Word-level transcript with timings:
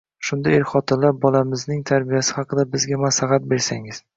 Shunda 0.27 0.53
er-xotinlar 0.59 1.13
«Bolamizning 1.25 1.83
tarbiyasi 1.91 2.35
haqida 2.39 2.67
bizga 2.73 3.01
maslahat 3.07 3.47
bersangiz 3.53 4.05